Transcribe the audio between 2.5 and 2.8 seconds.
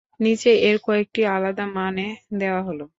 হল।